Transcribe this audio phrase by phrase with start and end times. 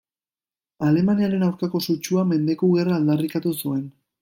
[0.87, 3.89] Alemaniaren aurkako sutsua, mendeku-gerra aldarrikatu zuen.